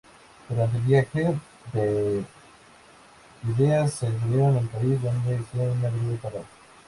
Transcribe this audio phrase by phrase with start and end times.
[0.49, 1.39] Durante el viaje
[1.73, 2.25] de
[3.55, 6.45] ida se detuvieron en París, donde hicieron una breve parada.